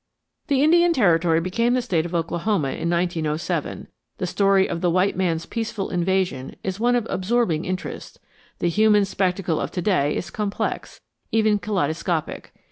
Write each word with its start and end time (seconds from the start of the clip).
The 0.47 0.63
Indian 0.63 0.93
Territory 0.93 1.39
became 1.39 1.75
the 1.75 1.81
State 1.83 2.07
of 2.07 2.15
Oklahoma 2.15 2.69
in 2.69 2.89
1907; 2.89 3.87
the 4.17 4.25
story 4.25 4.67
of 4.67 4.81
the 4.81 4.89
white 4.89 5.15
man's 5.15 5.45
peaceful 5.45 5.91
invasion 5.91 6.55
is 6.63 6.79
one 6.79 6.95
of 6.95 7.05
absorbing 7.07 7.65
interest; 7.65 8.19
the 8.57 8.69
human 8.69 9.05
spectacle 9.05 9.61
of 9.61 9.69
to 9.73 9.81
day 9.83 10.15
is 10.15 10.31
complex, 10.31 11.01
even 11.31 11.59
kaleidoscopic. 11.59 12.51